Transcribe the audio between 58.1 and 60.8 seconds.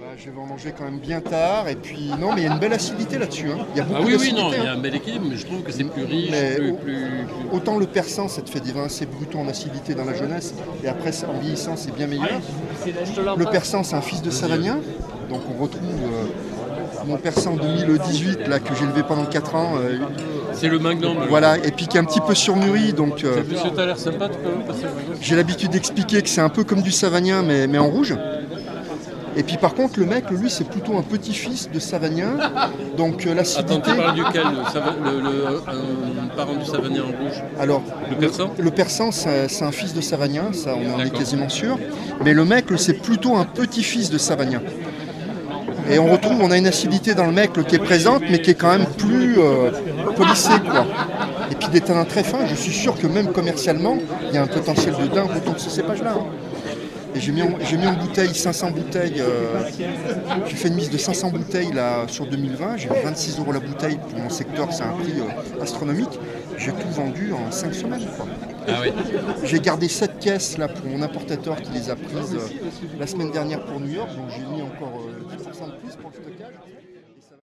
500 bouteilles, euh, j'ai fait une